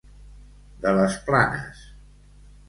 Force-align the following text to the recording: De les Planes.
De 0.85 0.93
les 0.99 1.19
Planes. 1.27 1.85